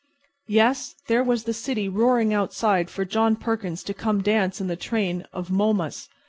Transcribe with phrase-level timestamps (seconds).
[0.47, 4.75] Yes, there was the city roaring outside for John Perkins to come dance in the
[4.75, 6.09] train of Momus.